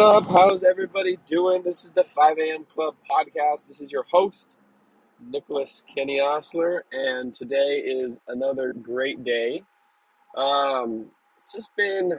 up? 0.00 0.26
How's 0.28 0.62
everybody 0.62 1.18
doing? 1.26 1.60
This 1.64 1.84
is 1.84 1.90
the 1.90 2.04
5 2.04 2.38
a.m. 2.38 2.64
Club 2.66 2.94
podcast. 3.10 3.66
This 3.66 3.80
is 3.80 3.90
your 3.90 4.04
host, 4.12 4.56
Nicholas 5.28 5.82
Kenny 5.92 6.20
Osler, 6.20 6.84
and 6.92 7.34
today 7.34 7.78
is 7.84 8.20
another 8.28 8.72
great 8.72 9.24
day. 9.24 9.64
Um, 10.36 11.06
it's 11.40 11.52
just 11.52 11.70
been, 11.76 12.12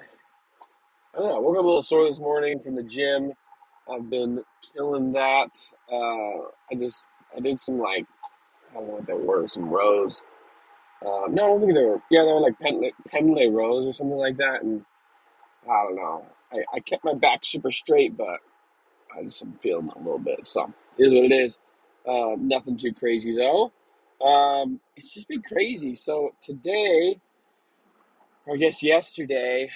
I 1.15 1.20
don't 1.20 1.29
know, 1.29 1.38
I 1.38 1.39
woke 1.39 1.57
up 1.57 1.63
a 1.63 1.68
little 1.68 1.81
sore 1.81 2.04
this 2.04 2.20
morning 2.20 2.60
from 2.60 2.76
the 2.76 2.84
gym. 2.84 3.31
I've 3.89 4.09
been 4.09 4.43
killing 4.73 5.14
that. 5.14 5.57
Uh, 5.89 6.50
I 6.70 6.75
just, 6.77 7.07
I 7.34 7.39
did 7.39 7.57
some 7.57 7.80
like, 7.80 8.05
I 8.71 8.73
don't 8.73 8.88
know 8.88 8.93
what 8.96 9.07
they 9.07 9.14
were, 9.14 9.48
some 9.48 9.70
rows. 9.70 10.21
Uh, 11.02 11.27
no, 11.30 11.46
I 11.46 11.48
don't 11.48 11.61
think 11.61 11.75
they 11.75 11.86
were, 11.86 12.02
yeah, 12.11 12.23
they 12.25 12.34
were 12.34 12.41
like 12.41 12.59
Pendlay, 12.59 12.91
Pendlay 13.07 13.48
rows 13.48 13.86
or 13.86 13.93
something 13.93 14.18
like 14.18 14.36
that, 14.36 14.64
and 14.64 14.84
I 15.68 15.84
don't 15.84 15.96
know. 15.96 16.26
I, 16.52 16.64
I 16.76 16.80
kept 16.80 17.04
my 17.04 17.14
back 17.14 17.44
super 17.44 17.71
straight, 17.71 18.16
but 18.18 18.39
I 19.16 19.23
just 19.23 19.41
am 19.41 19.58
feeling 19.62 19.91
a 19.95 19.98
little 19.99 20.20
bit. 20.20 20.45
So 20.48 20.72
it 20.98 21.05
is 21.05 21.13
what 21.13 21.26
it 21.26 21.32
is. 21.32 21.58
Um, 22.08 22.48
nothing 22.48 22.77
too 22.77 22.94
crazy 22.94 23.35
though. 23.35 23.72
Um, 24.26 24.80
it's 24.95 25.13
just 25.13 25.27
been 25.27 25.41
crazy. 25.41 25.95
So 25.95 26.32
today, 26.41 27.20
or 28.45 28.55
I 28.55 28.58
guess 28.58 28.84
yesterday, 28.84 29.70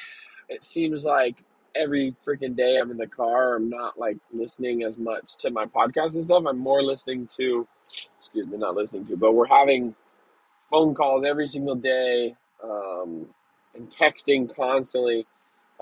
it 0.49 0.63
seems 0.63 1.05
like 1.05 1.43
every 1.75 2.15
freaking 2.25 2.55
day 2.55 2.77
I'm 2.77 2.91
in 2.91 2.97
the 2.97 3.07
car. 3.07 3.55
I'm 3.55 3.69
not 3.69 3.97
like 3.97 4.17
listening 4.31 4.83
as 4.83 4.97
much 4.97 5.37
to 5.37 5.51
my 5.51 5.65
podcast 5.65 6.15
and 6.15 6.23
stuff. 6.23 6.43
I'm 6.47 6.59
more 6.59 6.83
listening 6.83 7.27
to, 7.37 7.67
excuse 8.19 8.47
me, 8.47 8.57
not 8.57 8.75
listening 8.75 9.05
to, 9.07 9.17
but 9.17 9.33
we're 9.33 9.47
having 9.47 9.95
phone 10.69 10.93
calls 10.93 11.25
every 11.25 11.47
single 11.47 11.75
day 11.75 12.35
um, 12.63 13.27
and 13.75 13.89
texting 13.89 14.53
constantly 14.55 15.25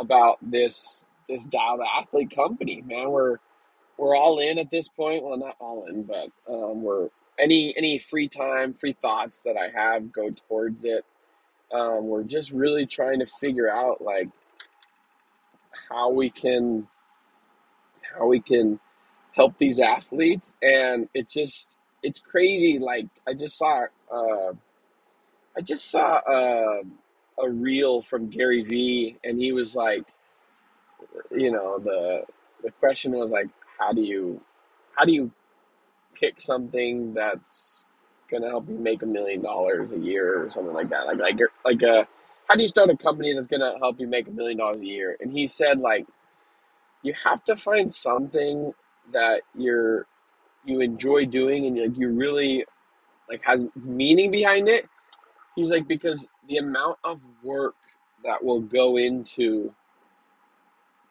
about 0.01 0.37
this 0.41 1.05
this 1.29 1.45
dialed 1.45 1.81
athlete 1.97 2.35
company. 2.35 2.83
Man, 2.85 3.11
we're 3.11 3.37
we're 3.97 4.15
all 4.15 4.39
in 4.39 4.57
at 4.57 4.69
this 4.69 4.87
point. 4.89 5.23
Well, 5.23 5.37
not 5.37 5.55
all 5.59 5.85
in, 5.85 6.03
but 6.03 6.29
um, 6.51 6.81
we're 6.81 7.09
any 7.39 7.73
any 7.77 7.99
free 7.99 8.27
time, 8.27 8.73
free 8.73 8.95
thoughts 9.01 9.43
that 9.43 9.55
I 9.57 9.69
have 9.79 10.11
go 10.11 10.29
towards 10.49 10.83
it. 10.83 11.05
Um, 11.73 12.07
we're 12.07 12.23
just 12.23 12.51
really 12.51 12.85
trying 12.85 13.19
to 13.19 13.25
figure 13.25 13.71
out 13.71 14.01
like 14.01 14.29
how 15.89 16.11
we 16.11 16.29
can 16.29 16.87
how 18.17 18.27
we 18.27 18.41
can 18.41 18.79
help 19.33 19.57
these 19.57 19.79
athletes, 19.79 20.53
and 20.61 21.07
it's 21.13 21.33
just 21.33 21.77
it's 22.03 22.19
crazy. 22.19 22.79
Like 22.79 23.07
I 23.27 23.33
just 23.33 23.57
saw 23.57 23.85
uh, 24.11 24.53
I 25.55 25.61
just 25.61 25.89
saw 25.89 26.17
uh, 26.17 26.83
a 27.39 27.49
reel 27.49 28.01
from 28.01 28.29
Gary 28.29 28.63
Vee, 28.63 29.17
and 29.23 29.39
he 29.39 29.51
was 29.51 29.75
like, 29.75 30.05
you 31.31 31.51
know, 31.51 31.79
the 31.79 32.23
the 32.63 32.71
question 32.71 33.11
was 33.13 33.31
like, 33.31 33.47
how 33.79 33.93
do 33.93 34.01
you 34.01 34.41
how 34.95 35.05
do 35.05 35.13
you 35.13 35.31
pick 36.15 36.41
something 36.41 37.13
that's 37.13 37.85
gonna 38.29 38.49
help 38.49 38.67
you 38.69 38.77
make 38.77 39.01
a 39.03 39.05
million 39.05 39.41
dollars 39.41 39.91
a 39.91 39.97
year 39.97 40.43
or 40.43 40.49
something 40.49 40.73
like 40.73 40.89
that. 40.89 41.05
Like 41.07 41.19
like 41.19 41.39
like 41.65 41.81
a 41.81 42.07
how 42.47 42.55
do 42.55 42.61
you 42.61 42.67
start 42.67 42.89
a 42.89 42.97
company 42.97 43.33
that's 43.33 43.47
gonna 43.47 43.77
help 43.79 43.99
you 43.99 44.07
make 44.07 44.27
a 44.27 44.31
million 44.31 44.57
dollars 44.57 44.81
a 44.81 44.85
year? 44.85 45.17
And 45.19 45.31
he 45.31 45.47
said 45.47 45.79
like 45.79 46.07
you 47.03 47.13
have 47.25 47.43
to 47.45 47.55
find 47.55 47.93
something 47.93 48.73
that 49.13 49.41
you're 49.55 50.07
you 50.65 50.81
enjoy 50.81 51.25
doing 51.25 51.65
and 51.67 51.77
like 51.79 51.97
you 51.97 52.09
really 52.09 52.65
like 53.29 53.43
has 53.45 53.65
meaning 53.75 54.31
behind 54.31 54.69
it. 54.69 54.87
He's 55.55 55.71
like 55.71 55.87
because 55.87 56.27
the 56.47 56.57
amount 56.57 56.97
of 57.03 57.21
work 57.43 57.75
that 58.23 58.43
will 58.43 58.61
go 58.61 58.97
into 58.97 59.73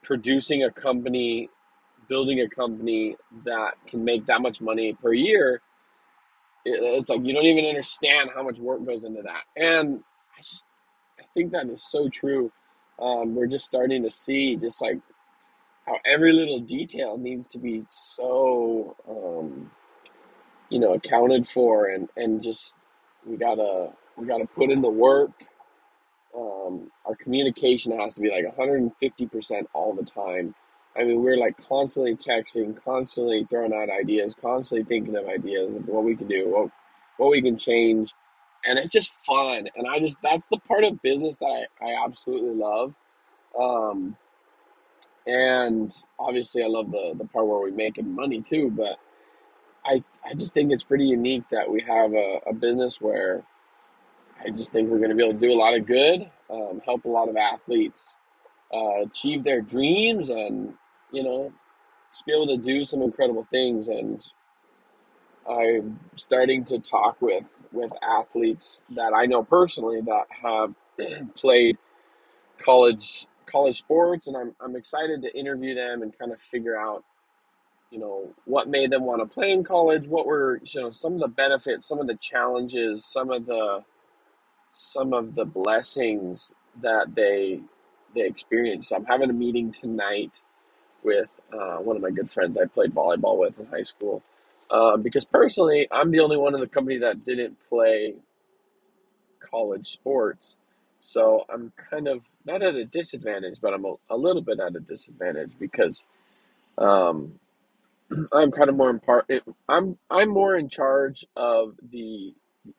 producing 0.03 0.65
a 0.65 0.71
company, 0.71 1.51
building 2.09 2.41
a 2.41 2.49
company 2.49 3.17
that 3.45 3.75
can 3.87 4.05
make 4.05 4.27
that 4.27 4.41
much 4.41 4.61
money 4.61 4.95
per 4.95 5.13
year 5.13 5.61
it's 6.65 7.09
like 7.09 7.25
you 7.25 7.33
don't 7.33 7.45
even 7.47 7.65
understand 7.65 8.31
how 8.35 8.43
much 8.43 8.59
work 8.59 8.85
goes 8.85 9.05
into 9.05 9.23
that. 9.23 9.43
And 9.57 10.03
I 10.37 10.41
just 10.41 10.67
I 11.19 11.25
think 11.35 11.53
that 11.53 11.69
is 11.69 11.83
so 11.83 12.09
true. 12.09 12.53
Um, 13.01 13.35
we're 13.35 13.47
just 13.47 13.65
starting 13.67 14.03
to 14.03 14.11
see 14.11 14.57
just 14.57 14.83
like 14.83 14.99
how 15.87 15.97
every 16.05 16.33
little 16.33 16.61
detail 16.61 17.17
needs 17.17 17.47
to 17.49 17.59
be 17.59 17.85
so 17.89 18.95
um, 19.09 19.71
you 20.69 20.79
know 20.79 20.95
accounted 20.95 21.47
for 21.47 21.87
and 21.87 22.09
and 22.17 22.43
just 22.43 22.77
we 23.27 23.37
gotta 23.37 23.93
we 24.21 24.27
gotta 24.27 24.47
put 24.47 24.71
in 24.71 24.83
the 24.83 24.91
work. 24.91 25.33
Um, 26.37 26.91
our 27.07 27.17
communication 27.17 27.99
has 27.99 28.15
to 28.15 28.21
be 28.21 28.31
like 28.31 28.45
150% 28.57 29.63
all 29.73 29.95
the 29.95 30.05
time. 30.05 30.55
I 30.97 31.05
mean, 31.05 31.23
we're 31.23 31.39
like 31.39 31.57
constantly 31.69 32.17
texting, 32.17 32.77
constantly 32.83 33.47
throwing 33.49 33.73
out 33.73 33.89
ideas, 33.89 34.37
constantly 34.41 34.85
thinking 34.85 35.17
of 35.17 35.27
ideas 35.27 35.75
of 35.75 35.89
what 35.89 36.05
we 36.05 36.17
can 36.17 36.29
do, 36.29 36.49
what, 36.51 36.71
what 37.17 37.31
we 37.31 37.41
can 37.43 37.57
change. 37.57 38.13
And 38.65 38.79
it's 38.79 38.93
just 38.93 39.11
fun. 39.11 39.69
And 39.75 39.87
I 39.89 40.01
just, 40.01 40.19
that's 40.23 40.47
the 40.49 40.59
part 40.59 40.85
of 40.85 41.01
business 41.01 41.39
that 41.39 41.67
I, 41.81 41.87
I 41.87 42.05
absolutely 42.05 42.55
love. 42.55 42.95
Um, 43.59 44.17
and 45.27 45.93
obviously 46.19 46.63
I 46.63 46.67
love 46.67 46.91
the, 46.91 47.15
the 47.17 47.25
part 47.25 47.47
where 47.47 47.61
we 47.61 47.71
making 47.71 48.15
money 48.15 48.43
too, 48.43 48.71
but 48.71 48.99
I, 49.85 50.03
I 50.25 50.35
just 50.35 50.53
think 50.55 50.73
it's 50.73 50.83
pretty 50.83 51.07
unique 51.07 51.45
that 51.51 51.71
we 51.71 51.81
have 51.83 52.13
a, 52.13 52.41
a 52.49 52.53
business 52.53 53.01
where 53.01 53.45
I 54.45 54.51
just 54.51 54.73
think 54.73 54.91
we're 54.91 54.99
going 54.99 55.11
to 55.11 55.17
be 55.17 55.23
able 55.25 55.35
to 55.35 55.47
do 55.47 55.53
a 55.53 55.59
lot 55.59 55.77
of 55.77 55.87
good, 55.87 56.31
um, 56.51 56.81
help 56.85 57.05
a 57.05 57.09
lot 57.09 57.29
of 57.29 57.37
athletes 57.37 58.17
uh, 58.73 59.03
achieve 59.03 59.45
their 59.45 59.61
dreams 59.61 60.29
and 60.29 60.75
you 61.13 61.23
know 61.23 61.53
just 62.13 62.27
be 62.27 62.33
able 62.33 62.47
to 62.47 62.57
do 62.57 62.85
some 62.85 63.03
incredible 63.03 63.45
things. 63.45 63.89
And 63.89 64.25
i'm 65.49 65.99
starting 66.17 66.65
to 66.65 66.79
talk 66.79 67.21
with 67.21 67.45
with 67.73 67.91
athletes 68.03 68.85
that 68.91 69.13
i 69.15 69.27
know 69.27 69.43
personally 69.43 70.01
that 70.01 70.27
have 70.31 70.75
played 71.35 71.77
college 72.59 73.27
college 73.47 73.79
sports 73.79 74.29
and 74.29 74.37
I'm, 74.37 74.55
I'm 74.61 74.77
excited 74.77 75.23
to 75.23 75.37
interview 75.37 75.75
them 75.75 76.03
and 76.03 76.17
kind 76.17 76.31
of 76.33 76.41
figure 76.41 76.79
out 76.79 77.05
you 77.91 77.99
know 77.99 78.33
what 78.45 78.69
made 78.69 78.91
them 78.91 79.05
want 79.05 79.21
to 79.21 79.27
play 79.27 79.51
in 79.51 79.65
college 79.65 80.07
what 80.07 80.27
were 80.27 80.61
you 80.65 80.81
know 80.81 80.91
some 80.91 81.15
of 81.15 81.21
the 81.21 81.29
benefits 81.29 81.87
some 81.87 81.99
of 81.99 82.07
the 82.07 82.17
challenges 82.17 83.05
some 83.05 83.31
of 83.31 83.47
the 83.47 83.83
some 84.73 85.13
of 85.15 85.35
the 85.35 85.45
blessings 85.45 86.55
that 86.83 87.15
they 87.15 87.61
they 88.15 88.23
experienced. 88.23 88.91
So 88.91 88.97
I'm 88.97 89.05
having 89.07 89.31
a 89.31 89.35
meeting 89.35 89.73
tonight 89.73 90.41
with 91.05 91.29
uh, 91.53 91.77
one 91.79 91.97
of 91.97 92.03
my 92.03 92.11
good 92.11 92.31
friends 92.31 92.59
I 92.59 92.67
played 92.67 92.95
volleyball 92.95 93.39
with 93.39 93.59
in 93.59 93.67
high 93.67 93.83
school. 93.85 94.23
Uh, 94.71 94.97
because 94.97 95.25
personally, 95.25 95.89
I'm 95.93 96.11
the 96.11 96.21
only 96.21 96.37
one 96.37 96.55
in 96.55 96.61
the 96.61 96.67
company 96.69 96.99
that 96.99 97.25
didn't 97.25 97.57
play 97.69 98.15
college 99.41 99.89
sports. 99.89 100.57
So 101.01 101.45
I'm 101.49 101.73
kind 101.91 102.09
of 102.09 102.23
not 102.45 102.63
at 102.63 102.75
a 102.75 102.85
disadvantage, 102.85 103.59
but 103.61 103.75
I'm 103.75 103.85
a, 103.85 103.95
a 104.11 104.17
little 104.17 104.43
bit 104.43 104.61
at 104.61 104.77
a 104.77 104.81
disadvantage 104.81 105.53
because 105.59 106.05
um, 106.79 107.35
I'm 108.33 108.51
kind 108.53 108.71
of 108.71 108.77
more 108.77 108.91
in 108.91 109.01
part. 109.01 109.31
I'm 109.69 109.99
I'm 110.11 110.31
more 110.31 110.57
in 110.57 110.69
charge 110.69 111.27
of 111.37 111.77
the 111.93 112.35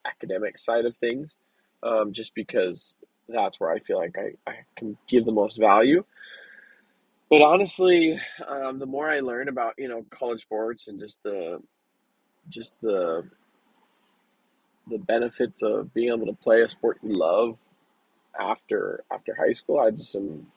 academic 0.06 0.58
side 0.60 0.86
of 0.86 0.98
things, 0.98 1.38
um, 1.84 2.12
just 2.14 2.36
because 2.36 2.98
that's 3.28 3.60
where 3.60 3.72
I 3.72 3.80
feel 3.80 3.98
like 3.98 4.18
I, 4.18 4.50
I 4.50 4.56
can 4.76 4.98
give 5.08 5.26
the 5.26 5.32
most 5.32 5.60
value. 5.60 6.04
But 7.30 7.42
honestly, 7.42 8.20
um, 8.46 8.80
the 8.80 8.86
more 8.86 9.10
I 9.10 9.22
learn 9.22 9.48
about 9.48 9.76
you 9.78 9.88
know 9.88 10.06
college 10.10 10.42
sports 10.42 10.88
and 10.88 11.00
just 11.00 11.24
the 11.24 11.62
just 12.50 12.76
the 12.82 13.30
the 14.90 14.98
benefits 14.98 15.62
of 15.64 15.94
being 15.94 16.10
able 16.10 16.26
to 16.26 16.34
play 16.34 16.62
a 16.62 16.68
sport 16.68 16.98
you 17.04 17.18
love 17.18 17.58
after 18.40 19.04
after 19.12 19.36
high 19.36 19.54
school, 19.54 19.80
I 19.80 19.92
just 19.92 20.16
am 20.16 20.48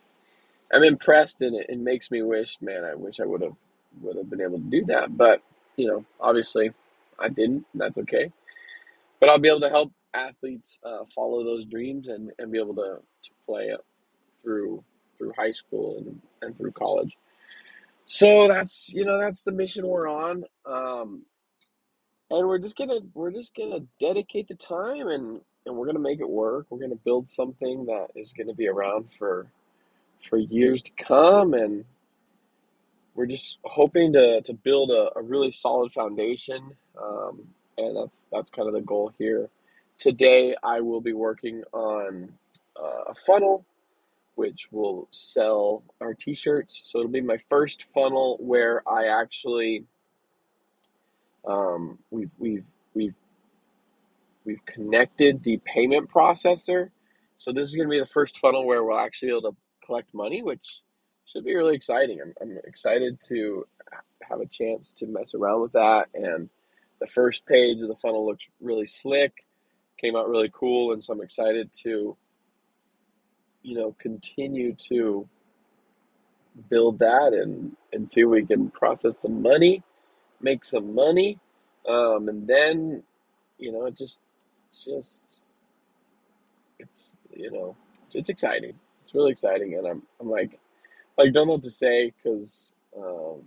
I'm 0.72 0.82
impressed 0.84 1.42
and 1.42 1.54
it, 1.56 1.66
it 1.68 1.78
makes 1.78 2.10
me 2.10 2.22
wish, 2.22 2.56
man, 2.60 2.84
I 2.84 2.94
wish 2.94 3.20
I 3.20 3.26
would 3.26 3.42
have 3.42 3.56
would 4.02 4.16
have 4.16 4.30
been 4.30 4.40
able 4.40 4.58
to 4.58 4.64
do 4.64 4.84
that. 4.86 5.16
But 5.16 5.42
you 5.76 5.88
know, 5.88 6.04
obviously, 6.20 6.72
I 7.18 7.28
didn't. 7.28 7.66
That's 7.74 7.98
okay. 7.98 8.32
But 9.20 9.28
I'll 9.28 9.38
be 9.38 9.48
able 9.48 9.60
to 9.60 9.70
help 9.70 9.92
athletes 10.14 10.80
uh, 10.84 11.04
follow 11.14 11.44
those 11.44 11.66
dreams 11.66 12.08
and, 12.08 12.30
and 12.38 12.52
be 12.52 12.58
able 12.58 12.74
to, 12.76 12.98
to 13.24 13.30
play 13.46 13.64
it 13.66 13.80
through 14.42 14.84
through 15.18 15.32
high 15.36 15.52
school 15.52 15.98
and, 16.06 16.20
and 16.42 16.56
through 16.56 16.72
college. 16.72 17.16
So 18.06 18.48
that's 18.48 18.90
you 18.90 19.04
know 19.04 19.18
that's 19.18 19.42
the 19.42 19.52
mission 19.52 19.86
we're 19.86 20.08
on, 20.08 20.44
um, 20.66 21.22
and 22.30 22.46
we're 22.48 22.58
just 22.58 22.76
gonna 22.76 23.00
we're 23.14 23.32
just 23.32 23.54
gonna 23.54 23.80
dedicate 24.00 24.48
the 24.48 24.54
time 24.56 25.08
and 25.08 25.40
and 25.66 25.76
we're 25.76 25.86
gonna 25.86 25.98
make 26.00 26.20
it 26.20 26.28
work. 26.28 26.66
We're 26.70 26.80
gonna 26.80 26.96
build 26.96 27.28
something 27.28 27.86
that 27.86 28.08
is 28.16 28.32
gonna 28.32 28.54
be 28.54 28.68
around 28.68 29.12
for 29.12 29.46
for 30.28 30.38
years 30.38 30.82
to 30.82 30.90
come, 30.98 31.54
and 31.54 31.84
we're 33.14 33.26
just 33.26 33.58
hoping 33.64 34.12
to 34.14 34.42
to 34.42 34.54
build 34.54 34.90
a, 34.90 35.10
a 35.16 35.22
really 35.22 35.52
solid 35.52 35.92
foundation, 35.92 36.72
um, 37.02 37.42
and 37.78 37.96
that's 37.96 38.28
that's 38.32 38.50
kind 38.50 38.68
of 38.68 38.74
the 38.74 38.82
goal 38.82 39.12
here. 39.18 39.50
Today, 39.98 40.56
I 40.62 40.80
will 40.80 41.00
be 41.00 41.12
working 41.12 41.62
on 41.72 42.32
uh, 42.78 43.10
a 43.10 43.14
funnel 43.14 43.64
which 44.34 44.68
will 44.72 45.08
sell 45.12 45.84
our 46.00 46.14
t-shirts. 46.14 46.82
So 46.84 46.98
it'll 46.98 47.10
be 47.10 47.20
my 47.20 47.38
first 47.48 47.84
funnel 47.94 48.36
where 48.40 48.82
I 48.88 49.06
actually 49.06 49.84
um, 51.46 51.98
we've 52.10 52.30
we've 52.38 52.64
we've 52.94 53.14
we've 54.44 54.64
connected 54.66 55.42
the 55.42 55.58
payment 55.64 56.10
processor. 56.10 56.90
So 57.36 57.52
this 57.52 57.68
is 57.68 57.76
going 57.76 57.88
to 57.88 57.90
be 57.90 58.00
the 58.00 58.06
first 58.06 58.38
funnel 58.38 58.66
where 58.66 58.82
we'll 58.82 58.98
actually 58.98 59.28
be 59.28 59.36
able 59.36 59.52
to 59.52 59.56
collect 59.84 60.14
money, 60.14 60.42
which 60.42 60.80
should 61.26 61.44
be 61.44 61.54
really 61.54 61.74
exciting. 61.74 62.20
I'm, 62.20 62.34
I'm 62.40 62.58
excited 62.64 63.18
to 63.28 63.66
have 64.22 64.40
a 64.40 64.46
chance 64.46 64.92
to 64.92 65.06
mess 65.06 65.34
around 65.34 65.62
with 65.62 65.72
that. 65.72 66.08
And 66.14 66.48
the 67.00 67.06
first 67.06 67.44
page 67.46 67.82
of 67.82 67.88
the 67.88 67.96
funnel 67.96 68.26
looks 68.26 68.46
really 68.60 68.86
slick, 68.86 69.43
came 70.04 70.16
out 70.16 70.28
really 70.28 70.50
cool, 70.52 70.92
and 70.92 71.02
so 71.02 71.14
I'm 71.14 71.22
excited 71.22 71.72
to 71.84 72.14
you 73.62 73.74
know 73.74 73.96
continue 73.98 74.74
to 74.90 75.26
build 76.68 76.98
that 76.98 77.32
and 77.32 77.74
and 77.94 78.10
see 78.10 78.20
if 78.20 78.28
we 78.28 78.44
can 78.44 78.70
process 78.70 79.18
some 79.18 79.40
money, 79.40 79.82
make 80.42 80.66
some 80.66 80.94
money, 80.94 81.38
um, 81.88 82.28
and 82.28 82.46
then 82.46 83.02
you 83.58 83.72
know 83.72 83.86
it 83.86 83.96
just 83.96 84.18
just 84.74 85.40
it's 86.78 87.16
you 87.34 87.50
know 87.50 87.74
it's 88.12 88.28
exciting. 88.28 88.74
It's 89.04 89.14
really 89.14 89.32
exciting, 89.32 89.74
and 89.74 89.86
I'm 89.88 90.02
I'm 90.20 90.28
like 90.28 90.58
like 91.16 91.32
don't 91.32 91.46
know 91.46 91.54
what 91.54 91.62
to 91.62 91.70
say 91.70 92.12
because 92.12 92.74
um, 92.94 93.40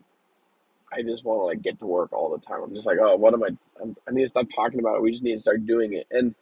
I 0.92 1.04
just 1.04 1.24
want 1.24 1.39
to 1.39 1.45
like 1.45 1.62
get 1.62 1.77
to 1.81 1.86
work 1.86 2.13
all 2.13 2.31
the 2.31 2.44
time. 2.44 2.63
I'm 2.63 2.74
just 2.74 2.88
like, 2.88 2.98
oh, 3.00 3.15
what 3.15 3.36
am 3.36 3.44
I? 3.44 3.50
I'm, 3.80 3.95
I 4.07 4.12
need 4.12 4.24
to 4.24 4.30
stop 4.30 4.48
talking 4.50 4.80
about 4.80 4.95
it. 4.95 5.04
We 5.04 5.12
just 5.12 5.24
need 5.24 5.36
to 5.36 5.39
start 5.39 5.68
doing 5.68 5.94
it, 5.94 6.07
and 6.09 6.33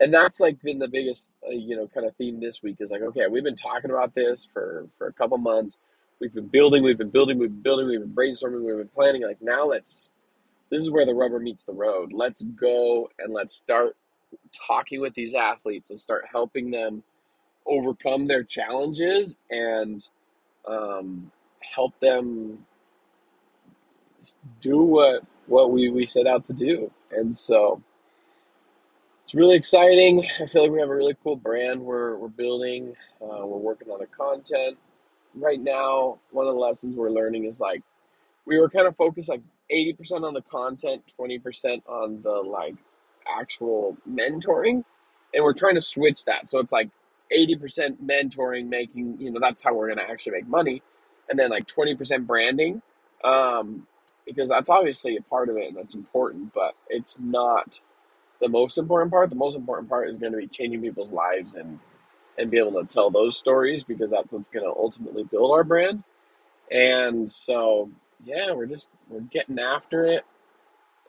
and 0.00 0.12
that's 0.12 0.40
like 0.40 0.60
been 0.62 0.78
the 0.78 0.88
biggest 0.88 1.30
uh, 1.46 1.52
you 1.52 1.76
know 1.76 1.86
kind 1.86 2.06
of 2.06 2.16
theme 2.16 2.40
this 2.40 2.62
week 2.62 2.78
is 2.80 2.90
like, 2.90 3.02
okay, 3.02 3.26
we've 3.30 3.44
been 3.44 3.56
talking 3.56 3.90
about 3.90 4.14
this 4.14 4.48
for 4.52 4.88
for 4.98 5.06
a 5.06 5.12
couple 5.12 5.38
months. 5.38 5.76
We've 6.20 6.34
been 6.34 6.48
building, 6.48 6.82
we've 6.82 6.98
been 6.98 7.10
building, 7.10 7.38
we've 7.38 7.50
been 7.50 7.62
building, 7.62 7.88
we've 7.88 8.00
been 8.00 8.14
brainstorming, 8.14 8.64
we've 8.64 8.76
been 8.76 8.88
planning. 8.88 9.22
Like 9.22 9.42
now, 9.42 9.66
let's. 9.66 10.10
This 10.70 10.82
is 10.82 10.90
where 10.90 11.04
the 11.04 11.14
rubber 11.14 11.40
meets 11.40 11.64
the 11.64 11.72
road. 11.72 12.12
Let's 12.12 12.42
go 12.42 13.10
and 13.18 13.34
let's 13.34 13.54
start 13.54 13.96
talking 14.66 15.00
with 15.00 15.14
these 15.14 15.34
athletes 15.34 15.90
and 15.90 15.98
start 15.98 16.26
helping 16.30 16.70
them 16.70 17.02
overcome 17.66 18.26
their 18.26 18.44
challenges 18.44 19.36
and 19.50 20.08
um, 20.66 21.30
help 21.60 21.98
them 22.00 22.66
do 24.60 24.78
what 24.82 25.22
what 25.46 25.72
we, 25.72 25.90
we 25.90 26.06
set 26.06 26.26
out 26.26 26.44
to 26.46 26.52
do. 26.52 26.90
And 27.10 27.36
so 27.36 27.82
it's 29.30 29.34
really 29.36 29.54
exciting. 29.54 30.26
I 30.40 30.46
feel 30.46 30.62
like 30.62 30.72
we 30.72 30.80
have 30.80 30.88
a 30.88 30.96
really 30.96 31.16
cool 31.22 31.36
brand 31.36 31.80
we're, 31.80 32.16
we're 32.16 32.26
building. 32.26 32.96
Uh, 33.22 33.46
we're 33.46 33.58
working 33.58 33.88
on 33.88 34.00
the 34.00 34.08
content. 34.08 34.76
Right 35.36 35.60
now, 35.60 36.18
one 36.32 36.48
of 36.48 36.54
the 36.54 36.58
lessons 36.58 36.96
we're 36.96 37.12
learning 37.12 37.44
is 37.44 37.60
like 37.60 37.80
we 38.44 38.58
were 38.58 38.68
kind 38.68 38.88
of 38.88 38.96
focused 38.96 39.28
like 39.28 39.42
80% 39.70 40.24
on 40.24 40.34
the 40.34 40.42
content, 40.42 41.14
20% 41.16 41.80
on 41.86 42.20
the 42.22 42.28
like 42.28 42.74
actual 43.38 43.96
mentoring. 44.10 44.82
And 45.32 45.44
we're 45.44 45.54
trying 45.54 45.76
to 45.76 45.80
switch 45.80 46.24
that. 46.24 46.48
So 46.48 46.58
it's 46.58 46.72
like 46.72 46.90
80% 47.32 47.98
mentoring, 48.04 48.68
making, 48.68 49.20
you 49.20 49.30
know, 49.30 49.38
that's 49.40 49.62
how 49.62 49.74
we're 49.74 49.94
going 49.94 50.04
to 50.04 50.10
actually 50.10 50.32
make 50.32 50.48
money. 50.48 50.82
And 51.28 51.38
then 51.38 51.50
like 51.50 51.68
20% 51.68 52.26
branding. 52.26 52.82
Um, 53.22 53.86
because 54.26 54.48
that's 54.48 54.68
obviously 54.68 55.16
a 55.16 55.22
part 55.22 55.48
of 55.48 55.56
it 55.56 55.68
and 55.68 55.76
that's 55.76 55.94
important, 55.94 56.52
but 56.52 56.74
it's 56.88 57.20
not 57.20 57.80
the 58.40 58.48
most 58.48 58.78
important 58.78 59.10
part. 59.10 59.30
The 59.30 59.36
most 59.36 59.56
important 59.56 59.88
part 59.88 60.08
is 60.08 60.18
going 60.18 60.32
to 60.32 60.38
be 60.38 60.46
changing 60.46 60.82
people's 60.82 61.12
lives 61.12 61.54
and 61.54 61.78
and 62.38 62.50
be 62.50 62.58
able 62.58 62.80
to 62.80 62.86
tell 62.86 63.10
those 63.10 63.36
stories 63.36 63.84
because 63.84 64.10
that's 64.10 64.32
what's 64.32 64.48
going 64.48 64.64
to 64.64 64.70
ultimately 64.70 65.24
build 65.24 65.50
our 65.52 65.64
brand. 65.64 66.04
And 66.70 67.30
so, 67.30 67.90
yeah, 68.24 68.52
we're 68.52 68.66
just 68.66 68.88
we're 69.08 69.20
getting 69.20 69.58
after 69.58 70.06
it 70.06 70.24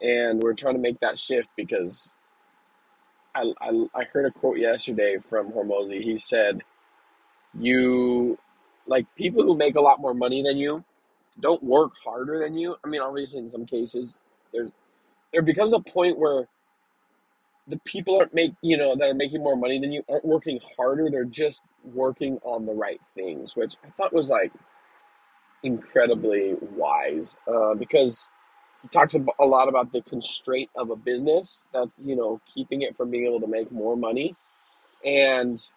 and 0.02 0.42
we're 0.42 0.54
trying 0.54 0.74
to 0.74 0.80
make 0.80 1.00
that 1.00 1.18
shift 1.18 1.48
because 1.56 2.14
I, 3.34 3.52
I, 3.60 3.86
I 3.94 4.04
heard 4.04 4.26
a 4.26 4.30
quote 4.30 4.58
yesterday 4.58 5.16
from 5.28 5.52
Hormozi. 5.52 6.02
He 6.02 6.18
said, 6.18 6.62
You 7.58 8.38
like 8.86 9.06
people 9.16 9.44
who 9.44 9.56
make 9.56 9.76
a 9.76 9.80
lot 9.80 10.00
more 10.00 10.14
money 10.14 10.42
than 10.42 10.58
you 10.58 10.84
don't 11.40 11.62
work 11.62 11.92
harder 12.04 12.40
than 12.40 12.54
you. 12.58 12.76
I 12.84 12.88
mean, 12.88 13.00
obviously, 13.00 13.38
in 13.38 13.48
some 13.48 13.64
cases, 13.64 14.18
there's 14.52 14.70
there 15.32 15.42
becomes 15.42 15.72
a 15.72 15.80
point 15.80 16.18
where 16.18 16.48
the 17.68 17.78
people 17.84 18.18
aren't 18.18 18.34
make 18.34 18.54
you 18.62 18.76
know 18.76 18.96
that 18.96 19.08
are 19.10 19.14
making 19.14 19.42
more 19.42 19.56
money 19.56 19.78
than 19.78 19.92
you 19.92 20.04
aren't 20.08 20.24
working 20.24 20.60
harder. 20.76 21.08
They're 21.10 21.24
just 21.24 21.60
working 21.84 22.38
on 22.44 22.66
the 22.66 22.74
right 22.74 23.00
things, 23.14 23.56
which 23.56 23.76
I 23.84 23.90
thought 23.90 24.12
was 24.12 24.30
like 24.30 24.52
incredibly 25.62 26.54
wise 26.76 27.36
uh, 27.46 27.74
because 27.74 28.30
he 28.82 28.88
talks 28.88 29.14
a 29.14 29.44
lot 29.44 29.68
about 29.68 29.92
the 29.92 30.02
constraint 30.02 30.70
of 30.76 30.90
a 30.90 30.96
business 30.96 31.68
that's 31.72 32.00
you 32.04 32.16
know 32.16 32.40
keeping 32.52 32.82
it 32.82 32.96
from 32.96 33.10
being 33.10 33.26
able 33.26 33.40
to 33.40 33.46
make 33.46 33.70
more 33.70 33.96
money 33.96 34.34
and 35.04 35.68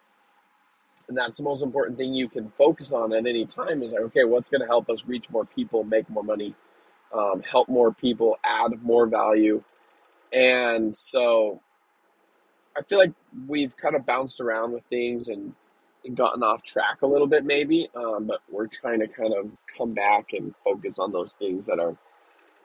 and 1.07 1.17
that's 1.17 1.37
the 1.37 1.43
most 1.43 1.61
important 1.61 1.97
thing 1.97 2.13
you 2.13 2.27
can 2.27 2.51
focus 2.57 2.91
on 2.91 3.13
at 3.13 3.27
any 3.27 3.45
time 3.45 3.83
is 3.83 3.93
like 3.93 4.01
okay 4.01 4.23
what's 4.23 4.49
going 4.49 4.61
to 4.61 4.67
help 4.67 4.89
us 4.89 5.05
reach 5.05 5.29
more 5.29 5.45
people 5.45 5.83
make 5.83 6.09
more 6.09 6.23
money 6.23 6.55
um, 7.13 7.41
help 7.43 7.69
more 7.69 7.93
people 7.93 8.37
add 8.43 8.81
more 8.81 9.05
value 9.07 9.63
and 10.33 10.95
so 10.95 11.61
i 12.77 12.81
feel 12.83 12.97
like 12.97 13.13
we've 13.47 13.75
kind 13.77 13.95
of 13.95 14.05
bounced 14.05 14.41
around 14.41 14.71
with 14.71 14.83
things 14.85 15.27
and, 15.27 15.53
and 16.05 16.15
gotten 16.17 16.43
off 16.43 16.63
track 16.63 17.01
a 17.01 17.07
little 17.07 17.27
bit 17.27 17.45
maybe 17.45 17.89
um, 17.95 18.27
but 18.27 18.39
we're 18.51 18.67
trying 18.67 18.99
to 18.99 19.07
kind 19.07 19.33
of 19.33 19.51
come 19.77 19.93
back 19.93 20.33
and 20.33 20.53
focus 20.63 20.99
on 20.99 21.11
those 21.11 21.33
things 21.33 21.65
that 21.65 21.79
are 21.79 21.95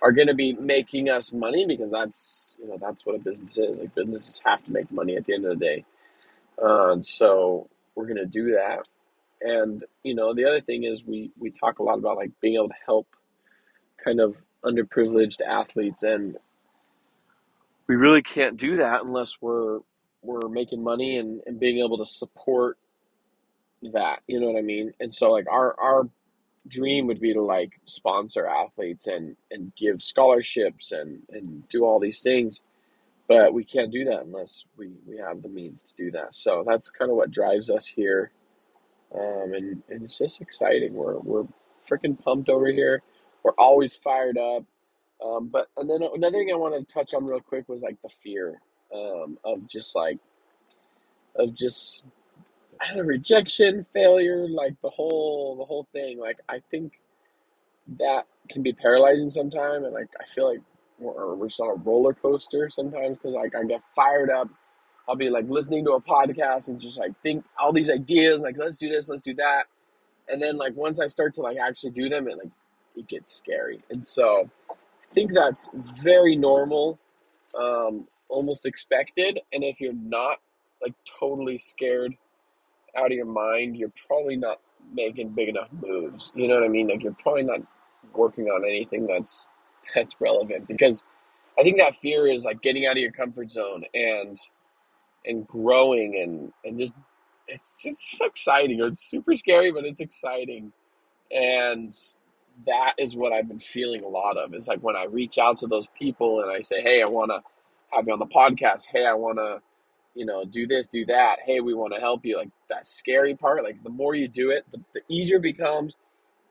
are 0.03 0.13
going 0.13 0.29
to 0.29 0.35
be 0.35 0.55
making 0.55 1.11
us 1.11 1.33
money 1.33 1.67
because 1.67 1.91
that's 1.91 2.55
you 2.59 2.69
know 2.69 2.79
that's 2.81 3.05
what 3.05 3.15
a 3.15 3.19
business 3.19 3.57
is. 3.57 3.79
Like 3.79 3.95
businesses 3.95 4.41
have 4.45 4.65
to 4.65 4.73
make 4.73 4.91
money 4.91 5.17
at 5.17 5.27
the 5.27 5.35
end 5.35 5.45
of 5.45 5.59
the 5.59 5.65
day. 5.65 5.85
Uh, 6.63 6.97
so 7.01 7.69
we're 7.95 8.07
going 8.07 8.17
to 8.17 8.27
do 8.27 8.53
that. 8.53 8.89
And 9.43 9.85
you 10.03 10.15
know 10.15 10.35
the 10.35 10.45
other 10.47 10.61
thing 10.61 10.85
is 10.85 11.05
we 11.05 11.31
we 11.39 11.51
talk 11.51 11.79
a 11.79 11.83
lot 11.83 11.99
about 11.99 12.17
like 12.17 12.33
being 12.41 12.55
able 12.55 12.69
to 12.69 12.75
help 12.87 13.07
kind 14.03 14.21
of 14.21 14.45
underprivileged 14.65 15.41
athletes 15.47 16.03
and 16.03 16.37
we 17.87 17.97
really 17.97 18.23
can't 18.23 18.57
do 18.57 18.77
that 18.77 19.03
unless 19.03 19.39
we're 19.41 19.81
we're 20.23 20.49
making 20.49 20.83
money 20.83 21.19
and, 21.19 21.41
and 21.47 21.61
being 21.61 21.79
able 21.85 21.99
to 21.99 22.07
support 22.07 22.79
that 23.95 24.21
you 24.27 24.41
know 24.41 24.51
what 24.51 24.59
i 24.59 24.63
mean? 24.63 24.93
And 25.01 25.15
so 25.15 25.31
like 25.31 25.47
our 25.51 25.75
our 25.81 26.09
dream 26.69 27.07
would 27.07 27.21
be 27.21 27.33
to 27.35 27.43
like 27.43 27.81
sponsor 27.87 28.47
athletes 28.47 29.07
and 29.07 29.37
and 29.51 29.73
give 29.77 30.03
scholarships 30.03 30.93
and 30.93 31.23
and 31.31 31.69
do 31.71 31.85
all 31.85 32.01
these 32.01 32.21
things 32.21 32.61
but 33.29 33.55
we 33.55 33.65
can't 33.65 33.93
do 33.93 34.05
that 34.07 34.23
unless 34.25 34.65
we 34.77 34.91
we 35.07 35.17
have 35.19 35.41
the 35.43 35.49
means 35.49 35.83
to 35.83 35.95
do 35.97 36.11
that. 36.11 36.35
So 36.35 36.65
that's 36.67 36.91
kind 36.91 37.11
of 37.11 37.17
what 37.17 37.31
drives 37.31 37.71
us 37.71 37.87
here. 37.87 38.33
Um, 39.15 39.55
and, 39.55 39.83
and 39.89 40.03
it's 40.03 40.19
just 40.19 40.41
exciting. 40.41 40.95
We're 40.95 41.19
we're 41.21 41.47
freaking 41.89 42.23
pumped 42.23 42.49
over 42.49 42.67
here. 42.67 43.03
We're 43.45 43.53
always 43.53 43.95
fired 43.95 44.37
up. 44.37 44.65
Um, 45.25 45.49
but 45.49 45.69
and 45.77 45.89
then 45.89 46.03
another 46.03 46.39
thing 46.39 46.51
i 46.53 46.57
want 46.57 46.75
to 46.77 46.95
touch 46.95 47.15
on 47.15 47.27
real 47.27 47.41
quick 47.41 47.69
was 47.69 47.83
like 47.83 48.01
the 48.03 48.09
fear 48.09 48.61
um, 48.95 49.39
of 49.45 49.67
just 49.69 49.95
like 49.95 50.19
of 51.37 51.55
just 51.55 52.05
I 52.81 52.87
had 52.87 52.99
a 52.99 53.05
rejection, 53.05 53.85
failure, 53.93 54.49
like 54.49 54.75
the 54.83 54.91
whole 54.91 55.57
the 55.57 55.65
whole 55.65 55.87
thing. 55.93 56.19
Like 56.19 56.39
I 56.49 56.63
think 56.71 56.99
that 57.99 58.27
can 58.49 58.63
be 58.63 58.73
paralyzing 58.73 59.31
sometimes, 59.31 59.85
and 59.85 59.93
like 59.93 60.09
I 60.21 60.27
feel 60.27 60.49
like 60.49 60.61
we're, 60.99 61.35
we're 61.35 61.47
on 61.47 61.71
a 61.71 61.83
roller 61.83 62.15
coaster 62.15 62.69
sometimes 62.71 63.17
because 63.17 63.35
like 63.35 63.55
I 63.55 63.65
get 63.65 63.83
fired 63.95 64.31
up. 64.31 64.49
I'll 65.09 65.17
be 65.17 65.31
like 65.31 65.47
listening 65.49 65.85
to 65.87 65.93
a 65.93 66.01
podcast 66.01 66.69
and 66.69 66.81
just 66.81 66.99
like 66.99 67.13
think 67.23 67.45
all 67.59 67.73
these 67.73 67.91
ideas, 67.91 68.43
like 68.43 68.57
let's 68.57 68.79
do 68.79 68.89
this, 68.89 69.09
let's 69.09 69.23
do 69.23 69.35
that, 69.35 69.65
and 70.29 70.41
then 70.41 70.57
like 70.57 70.77
once 70.77 71.01
I 71.01 71.09
start 71.09 71.35
to 71.35 71.43
like 71.43 71.57
actually 71.59 71.91
do 71.91 72.09
them, 72.09 72.29
it 72.29 72.39
like 72.39 72.53
it 72.97 73.09
gets 73.09 73.33
scary, 73.33 73.83
and 73.91 74.05
so 74.05 74.49
I 74.71 75.15
think 75.15 75.35
that's 75.35 75.69
very 75.75 76.37
normal, 76.37 76.99
um, 77.59 78.07
almost 78.31 78.67
expected, 78.67 79.41
and 79.53 79.65
if 79.65 79.81
you're 79.81 79.93
not 79.93 80.39
like 80.83 80.95
totally 81.21 81.59
scared 81.59 82.15
out 82.97 83.07
of 83.07 83.13
your 83.13 83.27
mind, 83.27 83.77
you're 83.77 83.93
probably 84.07 84.37
not 84.37 84.61
making 84.95 85.31
big 85.31 85.49
enough 85.49 85.69
moves. 85.73 86.33
You 86.35 86.49
know 86.49 86.55
what 86.55 86.65
I 86.65 86.69
mean? 86.69 86.89
Like 86.89 87.03
you're 87.03 87.15
probably 87.15 87.45
not 87.45 87.61
working 88.15 88.47
on 88.47 88.65
anything 88.65 89.07
that's 89.07 89.49
that's 89.95 90.15
relevant 90.21 90.69
because 90.69 91.05
I 91.59 91.63
think 91.63 91.79
that 91.79 91.97
fear 91.97 92.27
is 92.29 92.45
like 92.45 92.63
getting 92.63 92.87
out 92.87 92.93
of 92.93 92.99
your 92.99 93.13
comfort 93.13 93.51
zone 93.53 93.85
and 93.95 94.39
and 95.27 95.47
growing 95.47 96.21
and 96.23 96.53
and 96.65 96.79
just 96.79 96.95
it's 97.49 97.83
it's 97.85 98.11
just 98.11 98.23
exciting. 98.23 98.81
It's 98.85 99.01
super 99.01 99.37
scary, 99.37 99.73
but 99.73 99.85
it's 99.85 100.01
exciting. 100.01 100.73
And 101.33 101.97
that 102.67 102.95
is 102.99 103.17
what 103.17 103.33
I've 103.33 103.49
been 103.49 103.61
feeling 103.61 104.05
a 104.05 104.09
lot 104.09 104.37
of. 104.37 104.55
Is 104.55 104.69
like 104.69 104.83
when 104.83 104.97
I 104.97 105.05
reach 105.05 105.39
out 105.39 105.59
to 105.61 105.67
those 105.67 105.89
people 105.99 106.43
and 106.43 106.51
I 106.51 106.61
say, 106.61 106.83
"Hey, 106.83 107.03
I 107.03 107.07
want 107.07 107.31
to 107.31 107.41
have 107.93 108.07
you 108.07 108.13
on 108.13 108.19
the 108.19 108.27
podcast. 108.27 108.87
Hey, 108.87 109.07
I 109.07 109.15
want 109.15 109.39
to 109.39 109.61
you 110.15 110.25
know, 110.27 110.45
do 110.45 110.67
this, 110.67 110.87
do 110.87 111.05
that. 111.07 111.37
Hey, 111.45 111.61
we 111.61 111.75
want 111.75 111.93
to 111.95 112.01
help 112.01 112.25
you. 112.25 112.37
Like 112.37 112.51
that 112.69 112.87
scary 112.87 113.35
part, 113.35 113.63
like 113.65 113.83
the 113.83 113.91
more 113.91 114.15
you 114.15 114.29
do 114.29 114.51
it, 114.51 114.65
the, 114.73 114.81
the 114.95 115.01
easier 115.09 115.37
it 115.37 115.43
becomes, 115.43 115.97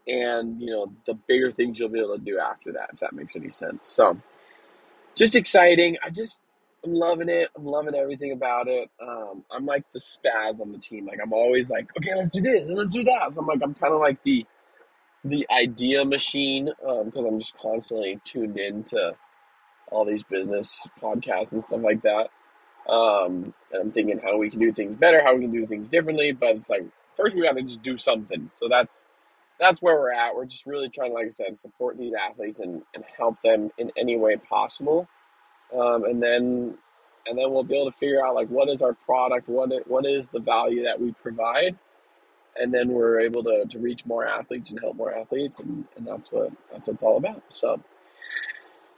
and 0.07 0.61
you 0.61 0.67
know, 0.67 0.91
the 1.05 1.13
bigger 1.27 1.51
things 1.51 1.79
you'll 1.79 1.89
be 1.89 1.99
able 1.99 2.17
to 2.17 2.23
do 2.23 2.39
after 2.39 2.71
that, 2.73 2.89
if 2.93 2.99
that 2.99 3.13
makes 3.13 3.35
any 3.35 3.51
sense. 3.51 3.89
So, 3.89 4.17
just 5.15 5.35
exciting. 5.35 5.97
I 6.03 6.09
just, 6.09 6.41
I'm 6.85 6.93
loving 6.93 7.27
it. 7.27 7.49
I'm 7.55 7.65
loving 7.65 7.95
everything 7.95 8.31
about 8.31 8.67
it. 8.67 8.89
Um, 9.01 9.43
I'm 9.51 9.65
like 9.65 9.83
the 9.93 9.99
spaz 9.99 10.61
on 10.61 10.71
the 10.71 10.77
team. 10.77 11.05
Like 11.05 11.19
I'm 11.21 11.33
always 11.33 11.69
like, 11.69 11.89
okay, 11.97 12.15
let's 12.15 12.31
do 12.31 12.41
this 12.41 12.63
let's 12.69 12.89
do 12.89 13.03
that. 13.03 13.33
So 13.33 13.41
I'm 13.41 13.47
like, 13.47 13.61
I'm 13.61 13.73
kind 13.73 13.93
of 13.93 13.99
like 13.99 14.23
the 14.23 14.45
the 15.25 15.45
idea 15.51 16.05
machine 16.05 16.69
because 16.79 17.25
um, 17.25 17.25
I'm 17.25 17.39
just 17.39 17.57
constantly 17.57 18.21
tuned 18.23 18.57
in 18.57 18.83
to 18.85 19.17
all 19.91 20.05
these 20.05 20.23
business 20.23 20.87
podcasts 21.01 21.53
and 21.53 21.63
stuff 21.63 21.81
like 21.81 22.01
that. 22.03 22.29
Um, 22.91 23.53
and 23.71 23.81
I'm 23.81 23.91
thinking 23.91 24.19
how 24.19 24.37
we 24.37 24.49
can 24.49 24.59
do 24.59 24.71
things 24.71 24.95
better, 24.95 25.21
how 25.23 25.35
we 25.35 25.41
can 25.41 25.51
do 25.51 25.67
things 25.67 25.87
differently. 25.87 26.31
But 26.31 26.55
it's 26.57 26.69
like 26.69 26.85
first 27.15 27.35
we 27.35 27.43
got 27.43 27.53
to 27.53 27.61
just 27.63 27.83
do 27.83 27.97
something. 27.97 28.47
So 28.51 28.67
that's 28.69 29.05
that's 29.59 29.81
where 29.81 29.95
we're 29.95 30.13
at. 30.13 30.35
We're 30.35 30.45
just 30.45 30.65
really 30.65 30.89
trying, 30.89 31.13
like 31.13 31.27
I 31.27 31.29
said, 31.29 31.57
support 31.57 31.97
these 31.97 32.13
athletes 32.13 32.61
and, 32.61 32.81
and 32.95 33.03
help 33.17 33.41
them 33.43 33.71
in 33.77 33.91
any 33.97 34.17
way 34.17 34.37
possible. 34.37 35.07
Um, 35.77 36.05
and 36.05 36.21
then 36.23 36.77
and 37.27 37.37
then 37.37 37.51
we'll 37.51 37.63
be 37.63 37.75
able 37.75 37.91
to 37.91 37.97
figure 37.97 38.25
out 38.25 38.35
like 38.35 38.47
what 38.49 38.69
is 38.69 38.81
our 38.81 38.93
product, 38.93 39.47
what 39.49 39.71
it, 39.71 39.87
what 39.87 40.05
is 40.05 40.29
the 40.29 40.39
value 40.39 40.83
that 40.83 40.99
we 40.99 41.11
provide, 41.21 41.77
and 42.55 42.73
then 42.73 42.89
we're 42.89 43.19
able 43.19 43.43
to, 43.43 43.65
to 43.69 43.79
reach 43.79 44.05
more 44.05 44.25
athletes 44.25 44.71
and 44.71 44.79
help 44.79 44.95
more 44.95 45.13
athletes, 45.13 45.59
and, 45.59 45.85
and 45.97 46.07
that's 46.07 46.31
what 46.31 46.51
that's 46.71 46.87
what 46.87 46.95
it's 46.95 47.03
all 47.03 47.17
about. 47.17 47.43
So 47.49 47.81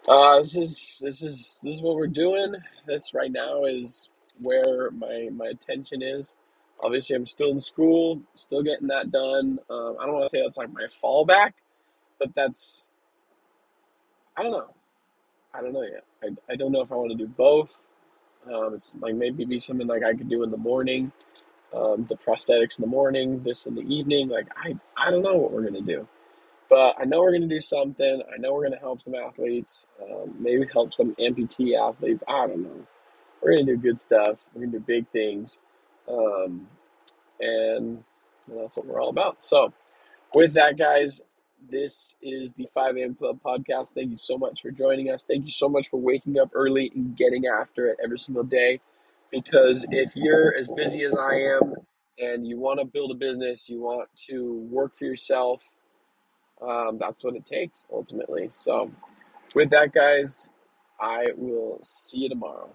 uh, 0.08 0.39
this 0.39 0.58
is 0.58 1.00
this 1.03 1.24
is 1.24 1.60
this 1.63 1.75
is 1.77 1.81
what 1.84 1.96
we're 1.96 2.08
doing. 2.08 2.55
This 2.88 3.13
right 3.13 3.31
now 3.31 3.65
is 3.65 4.10
where 4.41 4.91
my 4.91 5.29
my 5.34 5.48
attention 5.48 6.01
is. 6.03 6.38
Obviously, 6.84 7.15
I'm 7.15 7.25
still 7.27 7.51
in 7.51 7.60
school, 7.62 8.22
still 8.36 8.63
getting 8.63 8.88
that 8.89 9.12
done. 9.12 9.60
Um, 9.70 9.98
I 10.01 10.05
don't 10.05 10.15
want 10.15 10.25
to 10.25 10.29
say 10.29 10.41
that's 10.43 10.58
like 10.58 10.74
my 10.74 10.88
fallback, 11.03 11.53
but 12.20 12.36
that's 12.36 12.89
I 14.38 14.43
don't 14.43 14.51
know. 14.53 14.74
I 15.53 15.62
don't 15.62 15.74
know 15.74 15.84
yet. 15.84 16.05
I, 16.24 16.53
I 16.53 16.55
don't 16.55 16.72
know 16.72 16.81
if 16.81 16.91
I 16.91 16.96
want 16.96 17.12
to 17.12 17.17
do 17.17 17.27
both. 17.27 17.88
Um, 18.51 18.75
it's 18.75 18.96
like 19.00 19.15
maybe 19.15 19.46
be 19.46 19.60
something 19.60 19.88
like 19.88 20.03
I 20.03 20.13
could 20.13 20.29
do 20.29 20.43
in 20.43 20.51
the 20.51 20.58
morning, 20.58 21.12
um, 21.74 22.05
the 22.10 22.15
prosthetics 22.17 22.79
in 22.79 22.84
the 22.84 22.88
morning, 22.89 23.43
this 23.43 23.65
in 23.67 23.75
the 23.75 23.81
evening. 23.84 24.29
Like 24.29 24.48
I 24.58 24.75
I 24.98 25.12
don't 25.12 25.24
know 25.24 25.36
what 25.36 25.51
we're 25.51 25.63
gonna 25.65 25.81
do. 25.81 26.08
But 26.72 26.96
I 27.00 27.06
know 27.06 27.22
we're 27.22 27.34
going 27.34 27.50
to 27.50 27.56
do 27.56 27.62
something. 27.62 28.24
I 28.34 28.40
know 28.40 28.54
we're 28.54 28.62
going 28.62 28.74
to 28.74 28.80
help 28.80 29.04
some 29.04 29.16
athletes, 29.16 29.88
um, 30.01 30.36
maybe 30.40 30.66
help 30.74 30.96
some 30.96 31.16
amputee 31.18 31.78
athletes. 31.78 32.24
I 32.30 32.48
don't 32.48 32.63
know. 32.63 32.88
We're 33.44 33.54
going 33.56 33.68
to 33.68 33.75
do 33.75 33.82
good 33.82 34.00
stuff. 34.00 34.40
We're 34.56 34.62
going 34.62 34.74
to 34.74 34.80
do 34.80 34.86
big 34.88 35.08
things. 35.10 35.60
Um, 36.10 36.70
and 37.42 38.04
that's 38.48 38.78
what 38.78 38.88
we're 38.88 39.01
all 39.01 39.10
about. 39.10 39.44
So, 39.44 39.74
with 40.34 40.54
that, 40.54 40.78
guys, 40.78 41.22
this 41.70 42.16
is 42.22 42.54
the 42.54 42.68
5 42.74 42.98
a.m. 42.98 43.16
Club 43.16 43.40
podcast. 43.46 43.90
Thank 43.90 44.12
you 44.12 44.18
so 44.18 44.38
much 44.38 44.62
for 44.62 44.72
joining 44.72 45.12
us. 45.12 45.25
Thank 45.25 45.46
you 45.46 45.51
so 45.51 45.70
much 45.70 45.90
for 45.90 46.00
waking 46.00 46.40
up 46.40 46.51
early 46.56 46.92
and 46.96 47.18
getting 47.18 47.48
after 47.48 47.88
it 47.90 47.98
every 48.04 48.20
single 48.20 48.46
day. 48.46 48.80
Because 49.32 49.86
if 49.92 50.16
you're 50.16 50.56
as 50.58 50.70
busy 50.70 51.04
as 51.04 51.13
I 51.20 51.36
am 51.36 51.75
and 52.20 52.48
you 52.48 52.60
want 52.60 52.80
to 52.80 52.86
build 52.86 53.12
a 53.12 53.16
business, 53.16 53.70
you 53.70 53.82
want 53.82 54.10
to 54.28 54.68
work 54.72 54.98
for 54.98 55.06
yourself, 55.06 55.63
um, 56.62 56.98
that's 57.00 57.24
what 57.24 57.36
it 57.36 57.46
takes 57.46 57.86
ultimately. 57.91 58.48
So, 58.51 58.91
with 59.56 59.72
that, 59.72 59.94
guys, 59.94 60.51
I 61.00 61.27
will 61.38 61.80
see 61.84 62.20
you 62.20 62.30
tomorrow. 62.30 62.70